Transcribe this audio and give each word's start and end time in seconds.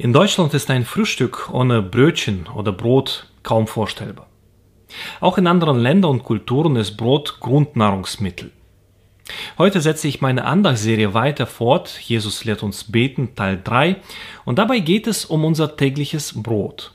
In 0.00 0.12
Deutschland 0.12 0.54
ist 0.54 0.70
ein 0.70 0.84
Frühstück 0.84 1.50
ohne 1.52 1.82
Brötchen 1.82 2.46
oder 2.54 2.70
Brot 2.70 3.26
kaum 3.42 3.66
vorstellbar. 3.66 4.28
Auch 5.18 5.38
in 5.38 5.48
anderen 5.48 5.80
Ländern 5.80 6.12
und 6.12 6.22
Kulturen 6.22 6.76
ist 6.76 6.96
Brot 6.96 7.38
Grundnahrungsmittel. 7.40 8.52
Heute 9.58 9.80
setze 9.80 10.06
ich 10.06 10.20
meine 10.20 10.44
Andachtsserie 10.44 11.14
weiter 11.14 11.48
fort. 11.48 11.98
Jesus 11.98 12.44
lehrt 12.44 12.62
uns 12.62 12.84
beten, 12.84 13.34
Teil 13.34 13.60
3. 13.62 13.96
Und 14.44 14.60
dabei 14.60 14.78
geht 14.78 15.08
es 15.08 15.24
um 15.24 15.44
unser 15.44 15.76
tägliches 15.76 16.44
Brot. 16.44 16.92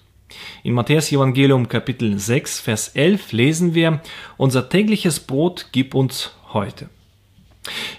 In 0.64 0.74
Matthäus 0.74 1.12
Evangelium 1.12 1.68
Kapitel 1.68 2.18
6, 2.18 2.62
Vers 2.62 2.88
11 2.88 3.34
lesen 3.34 3.74
wir, 3.74 4.00
unser 4.38 4.70
tägliches 4.70 5.20
Brot 5.20 5.68
gib 5.74 5.94
uns 5.94 6.32
heute. 6.54 6.88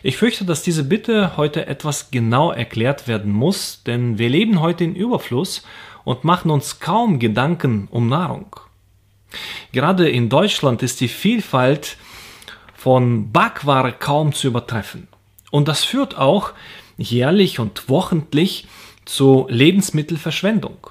Ich 0.02 0.16
fürchte, 0.16 0.44
dass 0.44 0.62
diese 0.62 0.84
Bitte 0.84 1.36
heute 1.36 1.66
etwas 1.66 2.10
genau 2.10 2.50
erklärt 2.50 3.08
werden 3.08 3.32
muss, 3.32 3.82
denn 3.84 4.18
wir 4.18 4.28
leben 4.28 4.60
heute 4.60 4.84
in 4.84 4.94
Überfluss 4.94 5.62
und 6.04 6.24
machen 6.24 6.50
uns 6.50 6.80
kaum 6.80 7.18
Gedanken 7.18 7.88
um 7.90 8.08
Nahrung. 8.08 8.56
Gerade 9.72 10.08
in 10.08 10.28
Deutschland 10.28 10.82
ist 10.82 11.00
die 11.00 11.08
Vielfalt 11.08 11.96
von 12.74 13.32
Backware 13.32 13.92
kaum 13.92 14.32
zu 14.32 14.48
übertreffen. 14.48 15.08
Und 15.50 15.68
das 15.68 15.84
führt 15.84 16.18
auch 16.18 16.52
jährlich 16.98 17.58
und 17.58 17.88
wochentlich 17.88 18.66
zu 19.04 19.46
Lebensmittelverschwendung. 19.48 20.88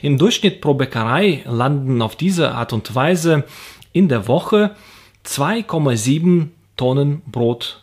Im 0.00 0.16
Durchschnitt 0.16 0.60
pro 0.60 0.74
Bäckerei 0.74 1.42
landen 1.44 2.00
auf 2.02 2.14
diese 2.14 2.52
Art 2.52 2.72
und 2.72 2.94
Weise 2.94 3.44
in 3.92 4.08
der 4.08 4.28
Woche 4.28 4.76
2,7 5.26 6.48
Tonnen 6.76 7.22
Brot 7.26 7.81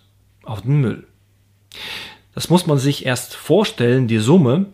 auf 0.49 0.61
den 0.61 0.81
Müll. 0.81 1.07
Das 2.33 2.49
muss 2.49 2.67
man 2.67 2.77
sich 2.77 3.05
erst 3.05 3.35
vorstellen, 3.35 4.07
die 4.07 4.17
Summe. 4.17 4.67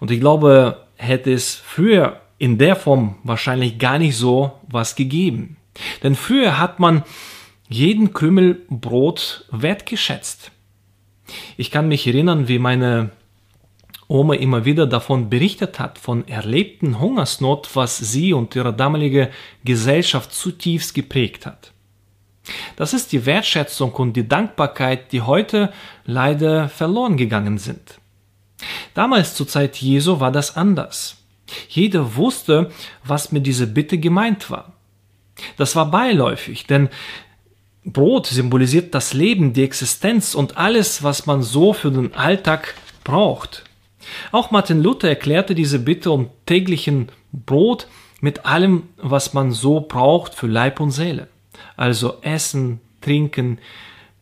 Und 0.00 0.10
ich 0.10 0.20
glaube, 0.20 0.86
hätte 0.96 1.32
es 1.32 1.54
früher 1.54 2.20
in 2.38 2.58
der 2.58 2.76
Form 2.76 3.16
wahrscheinlich 3.22 3.78
gar 3.78 3.98
nicht 3.98 4.16
so 4.16 4.52
was 4.68 4.96
gegeben. 4.96 5.56
Denn 6.02 6.14
früher 6.14 6.58
hat 6.58 6.80
man 6.80 7.04
jeden 7.68 8.12
Krümel 8.12 8.62
Brot 8.68 9.46
wertgeschätzt. 9.50 10.50
Ich 11.56 11.70
kann 11.70 11.88
mich 11.88 12.06
erinnern, 12.06 12.48
wie 12.48 12.58
meine 12.58 13.10
Oma 14.08 14.34
immer 14.34 14.64
wieder 14.64 14.86
davon 14.86 15.30
berichtet 15.30 15.78
hat, 15.78 15.98
von 15.98 16.28
erlebten 16.28 17.00
Hungersnot, 17.00 17.70
was 17.74 17.96
sie 17.96 18.34
und 18.34 18.54
ihre 18.54 18.74
damalige 18.74 19.30
Gesellschaft 19.64 20.32
zutiefst 20.32 20.94
geprägt 20.94 21.46
hat. 21.46 21.73
Das 22.76 22.92
ist 22.92 23.12
die 23.12 23.26
Wertschätzung 23.26 23.92
und 23.92 24.14
die 24.14 24.28
Dankbarkeit, 24.28 25.12
die 25.12 25.22
heute 25.22 25.72
leider 26.04 26.68
verloren 26.68 27.16
gegangen 27.16 27.58
sind. 27.58 27.98
Damals 28.94 29.34
zur 29.34 29.48
Zeit 29.48 29.76
Jesu 29.76 30.20
war 30.20 30.30
das 30.30 30.56
anders. 30.56 31.16
Jeder 31.68 32.16
wusste, 32.16 32.70
was 33.04 33.32
mit 33.32 33.46
dieser 33.46 33.66
Bitte 33.66 33.98
gemeint 33.98 34.50
war. 34.50 34.72
Das 35.56 35.74
war 35.76 35.90
beiläufig, 35.90 36.66
denn 36.66 36.88
Brot 37.84 38.26
symbolisiert 38.26 38.94
das 38.94 39.12
Leben, 39.12 39.52
die 39.52 39.64
Existenz 39.64 40.34
und 40.34 40.56
alles, 40.56 41.02
was 41.02 41.26
man 41.26 41.42
so 41.42 41.72
für 41.72 41.90
den 41.90 42.14
Alltag 42.14 42.74
braucht. 43.02 43.64
Auch 44.32 44.50
Martin 44.50 44.82
Luther 44.82 45.08
erklärte 45.08 45.54
diese 45.54 45.78
Bitte 45.78 46.10
um 46.10 46.30
täglichen 46.46 47.10
Brot 47.32 47.88
mit 48.20 48.46
allem, 48.46 48.84
was 48.96 49.34
man 49.34 49.52
so 49.52 49.80
braucht 49.80 50.34
für 50.34 50.46
Leib 50.46 50.80
und 50.80 50.92
Seele 50.92 51.28
also 51.76 52.18
Essen, 52.22 52.80
Trinken, 53.00 53.58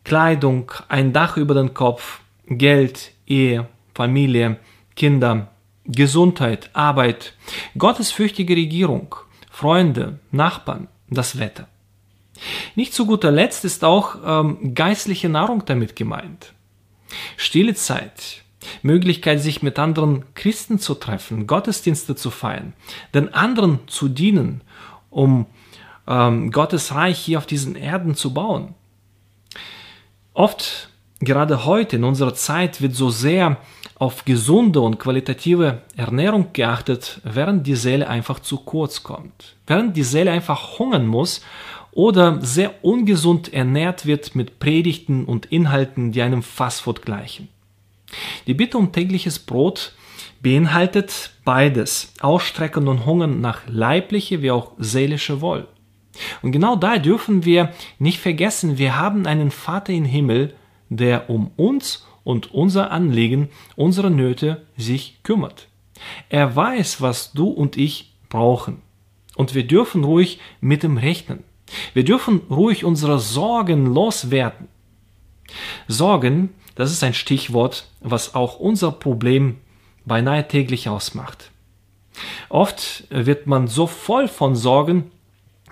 Kleidung, 0.05 0.73
ein 0.89 1.13
Dach 1.13 1.37
über 1.37 1.55
den 1.55 1.75
Kopf, 1.75 2.21
Geld, 2.47 3.13
Ehe, 3.27 3.69
Familie, 3.95 4.59
Kinder, 4.97 5.53
Gesundheit, 5.85 6.71
Arbeit, 6.73 7.35
gottesfürchtige 7.79 8.57
Regierung, 8.57 9.15
Freunde, 9.51 10.19
Nachbarn, 10.31 10.89
das 11.09 11.39
Wetter. 11.39 11.69
Nicht 12.75 12.95
zu 12.95 13.07
guter 13.07 13.31
Letzt 13.31 13.65
ist 13.65 13.85
auch 13.85 14.17
ähm, 14.25 14.75
geistliche 14.75 15.29
Nahrung 15.29 15.65
damit 15.65 15.97
gemeint. 15.97 16.53
Stille 17.37 17.75
Zeit, 17.75 18.43
Möglichkeit, 18.83 19.41
sich 19.41 19.63
mit 19.63 19.79
anderen 19.79 20.25
Christen 20.35 20.79
zu 20.79 20.95
treffen, 20.95 21.47
Gottesdienste 21.47 22.17
zu 22.17 22.31
feiern, 22.31 22.73
den 23.15 23.33
anderen 23.35 23.81
zu 23.87 24.09
dienen, 24.09 24.63
um 25.11 25.47
ähm, 26.07 26.51
Gottes 26.51 26.95
Reich 26.95 27.19
hier 27.19 27.39
auf 27.39 27.47
diesen 27.47 27.77
Erden 27.77 28.15
zu 28.15 28.35
bauen. 28.35 28.75
Oft, 30.35 30.89
gerade 31.21 31.65
heute 31.65 31.97
in 31.97 32.05
unserer 32.05 32.35
Zeit, 32.35 32.81
wird 32.81 32.95
so 32.95 33.11
sehr 33.11 33.59
auf 33.99 34.25
gesunde 34.25 34.81
und 34.81 34.99
qualitative 34.99 35.83
Ernährung 35.97 36.53
geachtet, 36.53 37.21
während 37.23 37.67
die 37.67 37.77
Seele 37.77 38.09
einfach 38.09 38.41
zu 38.41 38.59
kurz 38.59 39.03
kommt. 39.03 39.57
Während 39.67 39.97
die 39.97 40.03
Seele 40.03 40.33
einfach 40.33 40.79
hungern 40.79 41.07
muss 41.07 41.43
oder 41.93 42.41
sehr 42.41 42.83
ungesund 42.83 43.53
ernährt 43.53 44.07
wird 44.07 44.35
mit 44.35 44.59
Predigten 44.59 45.25
und 45.27 45.47
Inhalten, 45.47 46.13
die 46.13 46.23
einem 46.23 46.43
Fastfood 46.43 47.03
gleichen. 47.03 47.49
Die 48.47 48.55
Bitte 48.55 48.79
um 48.79 48.93
tägliches 48.93 49.39
Brot 49.39 49.95
beinhaltet 50.43 51.31
beides, 51.45 52.13
Ausstrecken 52.21 52.89
und 52.89 53.07
Hungern 53.07 53.41
nach 53.41 53.61
leibliche 53.69 54.43
wie 54.43 54.51
auch 54.51 54.73
seelische 54.79 55.41
Wohl. 55.41 55.69
Und 56.43 56.53
genau 56.53 56.77
da 56.77 56.99
dürfen 56.99 57.45
wir 57.45 57.73
nicht 57.99 58.21
vergessen, 58.21 58.79
wir 58.79 58.99
haben 58.99 59.27
einen 59.27 59.51
Vater 59.51 59.93
im 59.93 60.05
Himmel, 60.05 60.55
der 60.89 61.31
um 61.31 61.51
uns 61.57 62.07
und 62.25 62.53
unser 62.53 62.91
Anliegen, 62.91 63.49
unsere 63.77 64.11
Nöte 64.11 64.67
sich 64.77 65.19
kümmert. 65.23 65.69
Er 66.29 66.55
weiß, 66.55 67.01
was 67.01 67.33
du 67.33 67.49
und 67.49 67.77
ich 67.77 68.15
brauchen. 68.29 68.83
Und 69.35 69.55
wir 69.55 69.67
dürfen 69.67 70.05
ruhig 70.05 70.39
mit 70.61 70.85
ihm 70.85 70.99
rechnen. 70.99 71.45
Wir 71.95 72.05
dürfen 72.05 72.43
ruhig 72.51 72.85
unsere 72.85 73.19
Sorgen 73.19 73.87
loswerden. 73.87 74.69
Sorgen, 75.89 76.51
das 76.75 76.93
ist 76.93 77.03
ein 77.03 77.15
Stichwort, 77.15 77.87
was 78.01 78.35
auch 78.35 78.59
unser 78.59 78.93
Problem 78.93 79.57
beinahe 80.05 80.47
täglich 80.47 80.89
ausmacht. 80.89 81.51
Oft 82.49 83.05
wird 83.11 83.47
man 83.47 83.69
so 83.69 83.87
voll 83.87 84.29
von 84.29 84.55
Sorgen, 84.55 85.11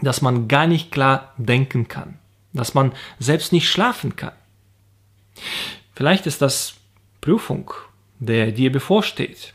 dass 0.02 0.22
man 0.22 0.48
gar 0.48 0.66
nicht 0.66 0.90
klar 0.90 1.32
denken 1.36 1.88
kann, 1.88 2.18
dass 2.52 2.74
man 2.74 2.92
selbst 3.18 3.52
nicht 3.52 3.68
schlafen 3.68 4.16
kann. 4.16 4.32
Vielleicht 5.94 6.26
ist 6.26 6.42
das 6.42 6.74
Prüfung, 7.20 7.72
der 8.18 8.52
dir 8.52 8.72
bevorsteht. 8.72 9.54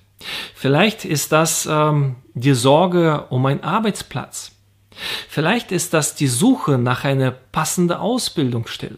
Vielleicht 0.53 1.06
ist 1.06 1.31
das 1.31 1.67
ähm, 1.69 2.16
die 2.33 2.53
Sorge 2.53 3.25
um 3.29 3.45
einen 3.45 3.63
Arbeitsplatz. 3.63 4.51
Vielleicht 5.28 5.72
ist 5.72 5.94
das 5.94 6.16
die 6.16 6.28
Suche 6.28 6.77
nach 6.77 7.03
einer 7.03 7.31
passenden 7.31 7.97
Ausbildungsstelle. 7.97 8.97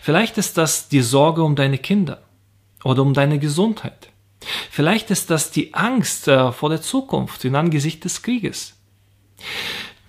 Vielleicht 0.00 0.38
ist 0.38 0.58
das 0.58 0.88
die 0.88 1.00
Sorge 1.00 1.42
um 1.42 1.56
deine 1.56 1.78
Kinder 1.78 2.22
oder 2.84 3.02
um 3.02 3.14
deine 3.14 3.38
Gesundheit. 3.38 4.10
Vielleicht 4.70 5.10
ist 5.10 5.30
das 5.30 5.50
die 5.50 5.74
Angst 5.74 6.28
äh, 6.28 6.52
vor 6.52 6.68
der 6.68 6.82
Zukunft 6.82 7.44
in 7.44 7.54
Angesicht 7.54 8.04
des 8.04 8.22
Krieges. 8.22 8.74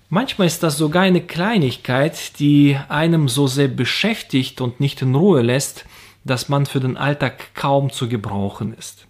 Manchmal 0.08 0.46
ist 0.46 0.62
das 0.62 0.78
sogar 0.78 1.02
eine 1.02 1.22
Kleinigkeit, 1.22 2.38
die 2.38 2.78
einem 2.88 3.28
so 3.28 3.46
sehr 3.46 3.68
beschäftigt 3.68 4.60
und 4.60 4.78
nicht 4.78 5.02
in 5.02 5.14
Ruhe 5.14 5.42
lässt, 5.42 5.86
dass 6.24 6.48
man 6.48 6.66
für 6.66 6.80
den 6.80 6.96
Alltag 6.96 7.54
kaum 7.54 7.90
zu 7.90 8.08
gebrauchen 8.08 8.74
ist. 8.74 9.06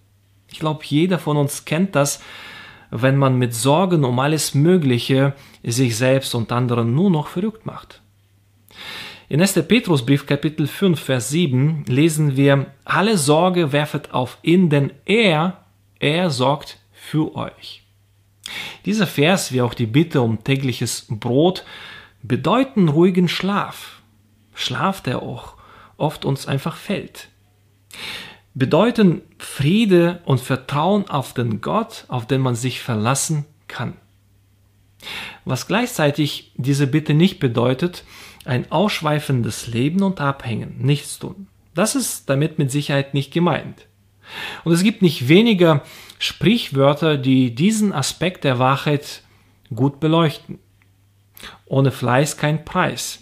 Ich 0.50 0.59
glaube, 0.59 0.84
jeder 0.84 1.19
von 1.19 1.37
uns 1.37 1.65
kennt 1.65 1.94
das, 1.94 2.22
wenn 2.91 3.16
man 3.16 3.37
mit 3.37 3.55
Sorgen 3.55 4.05
um 4.05 4.19
alles 4.19 4.55
Mögliche 4.55 5.34
sich 5.62 5.97
selbst 5.97 6.34
und 6.34 6.53
anderen 6.53 6.94
nur 6.94 7.11
noch 7.11 7.26
verrückt 7.26 7.66
macht. 7.66 8.00
In 9.28 9.41
1. 9.41 9.55
Petrusbrief 9.66 10.26
Kapitel 10.26 10.66
5 10.66 11.00
Vers 11.00 11.31
7 11.31 11.84
lesen 11.88 12.37
wir, 12.37 12.66
alle 12.84 13.19
Sorge 13.19 13.72
werfet 13.72 14.12
auf 14.12 14.38
ihn, 14.43 14.69
denn 14.71 14.93
er, 15.06 15.65
er 15.99 16.31
sorgt 16.31 16.79
für 16.93 17.35
euch. 17.35 17.83
Dieser 18.84 19.06
Vers, 19.06 19.52
wie 19.52 19.62
auch 19.62 19.75
die 19.75 19.86
Bitte 19.86 20.20
um 20.20 20.44
tägliches 20.44 21.06
Brot, 21.08 21.64
bedeuten 22.22 22.88
ruhigen 22.88 23.28
Schlaf. 23.28 24.02
Schlaf, 24.54 25.00
der 25.00 25.22
auch 25.22 25.54
oft 25.96 26.25
uns 26.25 26.46
einfach 26.46 26.76
fällt. 26.76 27.28
Bedeuten 28.54 29.22
Friede 29.38 30.20
und 30.25 30.40
Vertrauen 30.40 31.08
auf 31.08 31.34
den 31.34 31.60
Gott, 31.60 32.04
auf 32.08 32.26
den 32.26 32.40
man 32.40 32.54
sich 32.54 32.81
verlassen 32.81 33.46
kann. 33.69 33.94
Was 35.44 35.66
gleichzeitig 35.66 36.52
diese 36.56 36.87
Bitte 36.87 37.14
nicht 37.14 37.40
bedeutet, 37.40 38.04
ein 38.44 38.70
ausschweifendes 38.70 39.66
Leben 39.66 40.02
und 40.02 40.20
Abhängen, 40.20 40.76
nichts 40.78 41.19
tun. 41.19 41.48
Das 41.75 41.94
ist 41.94 42.30
damit 42.30 42.58
mit 42.58 42.70
Sicherheit 42.70 43.14
nicht 43.14 43.32
gemeint. 43.32 43.87
Und 44.65 44.73
es 44.73 44.82
gibt 44.82 45.03
nicht 45.03 45.29
weniger 45.29 45.82
Sprichwörter, 46.19 47.17
die 47.17 47.55
diesen 47.55 47.93
Aspekt 47.93 48.44
der 48.44 48.59
Wahrheit 48.59 49.23
gut 49.75 50.00
beleuchten. 50.00 50.59
Ohne 51.67 51.91
Fleiß 51.91 52.37
kein 52.37 52.65
Preis. 52.65 53.21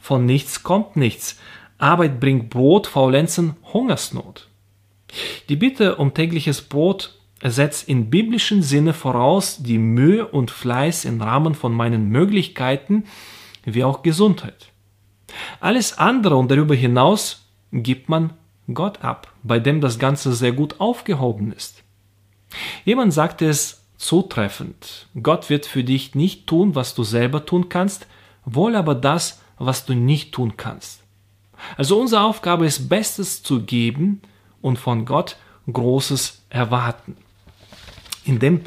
Von 0.00 0.26
nichts 0.26 0.62
kommt 0.62 0.96
nichts. 0.96 1.38
Arbeit 1.78 2.20
bringt 2.20 2.50
Brot, 2.50 2.86
Faulenzen, 2.86 3.56
Hungersnot. 3.72 4.48
Die 5.48 5.56
Bitte 5.56 5.96
um 5.96 6.14
tägliches 6.14 6.62
Brot 6.62 7.18
setzt 7.42 7.88
in 7.88 8.08
biblischen 8.08 8.62
Sinne 8.62 8.92
voraus 8.92 9.62
die 9.62 9.78
Mühe 9.78 10.26
und 10.26 10.50
Fleiß 10.50 11.04
im 11.04 11.20
Rahmen 11.20 11.54
von 11.54 11.72
meinen 11.72 12.08
Möglichkeiten 12.08 13.04
wie 13.64 13.84
auch 13.84 14.02
Gesundheit. 14.02 14.68
Alles 15.60 15.98
andere 15.98 16.36
und 16.36 16.50
darüber 16.50 16.74
hinaus 16.74 17.48
gibt 17.72 18.08
man 18.08 18.34
Gott 18.72 19.02
ab, 19.02 19.32
bei 19.42 19.58
dem 19.58 19.80
das 19.80 19.98
Ganze 19.98 20.32
sehr 20.32 20.52
gut 20.52 20.80
aufgehoben 20.80 21.52
ist. 21.52 21.82
Jemand 22.84 23.12
sagte 23.12 23.46
es 23.46 23.82
zutreffend, 23.96 25.06
Gott 25.22 25.50
wird 25.50 25.66
für 25.66 25.84
dich 25.84 26.14
nicht 26.14 26.46
tun, 26.46 26.74
was 26.74 26.94
du 26.94 27.04
selber 27.04 27.46
tun 27.46 27.68
kannst, 27.68 28.06
wohl 28.44 28.76
aber 28.76 28.94
das, 28.94 29.40
was 29.58 29.86
du 29.86 29.94
nicht 29.94 30.32
tun 30.32 30.56
kannst. 30.56 31.02
Also 31.76 32.00
unsere 32.00 32.22
Aufgabe 32.22 32.66
ist, 32.66 32.88
Bestes 32.88 33.42
zu 33.42 33.62
geben 33.62 34.20
und 34.60 34.78
von 34.78 35.04
Gott 35.04 35.36
Großes 35.72 36.42
erwarten. 36.50 37.16
In 38.24 38.38
dem 38.38 38.62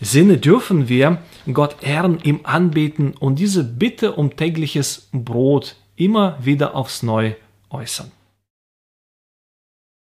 Sinne 0.00 0.38
dürfen 0.38 0.88
wir 0.88 1.18
Gott 1.52 1.82
ehren, 1.82 2.18
ihm 2.22 2.40
anbeten 2.44 3.12
und 3.12 3.38
diese 3.38 3.64
Bitte 3.64 4.12
um 4.12 4.36
tägliches 4.36 5.08
Brot 5.12 5.76
immer 5.96 6.38
wieder 6.40 6.74
aufs 6.74 7.02
Neue 7.02 7.36
äußern. 7.68 8.10